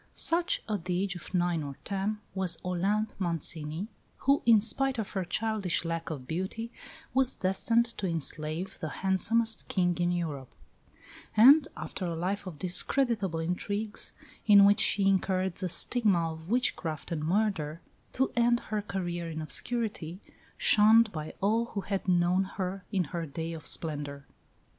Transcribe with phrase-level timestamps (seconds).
[0.15, 5.11] Such, at the age of nine or ten, was Olympe Mancini, who, in spite of
[5.11, 6.71] her childish lack of beauty,
[7.13, 10.55] was destined to enslave the handsomest King in Europe;
[11.37, 14.11] and, after a life of discreditable intrigues,
[14.47, 17.79] in which she incurred the stigma of witchcraft and murder,
[18.13, 20.19] to end her career in obscurity,
[20.57, 24.25] shunned by all who had known her in her day of splendour.